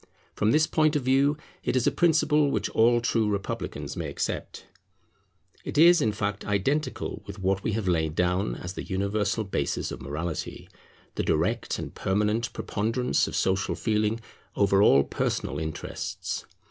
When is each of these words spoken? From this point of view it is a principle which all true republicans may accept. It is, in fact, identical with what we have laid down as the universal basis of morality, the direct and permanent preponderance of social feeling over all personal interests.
From 0.33 0.49
this 0.49 0.65
point 0.65 0.95
of 0.95 1.03
view 1.03 1.37
it 1.63 1.75
is 1.75 1.85
a 1.85 1.91
principle 1.91 2.49
which 2.49 2.71
all 2.71 3.01
true 3.01 3.27
republicans 3.29 3.95
may 3.95 4.09
accept. 4.09 4.65
It 5.63 5.77
is, 5.77 6.01
in 6.01 6.11
fact, 6.11 6.43
identical 6.43 7.21
with 7.27 7.37
what 7.37 7.63
we 7.63 7.73
have 7.73 7.87
laid 7.87 8.15
down 8.15 8.55
as 8.55 8.73
the 8.73 8.81
universal 8.81 9.43
basis 9.43 9.91
of 9.91 10.01
morality, 10.01 10.67
the 11.13 11.23
direct 11.23 11.77
and 11.77 11.93
permanent 11.93 12.51
preponderance 12.51 13.27
of 13.27 13.35
social 13.35 13.75
feeling 13.75 14.19
over 14.55 14.81
all 14.81 15.03
personal 15.03 15.59
interests. 15.59 16.47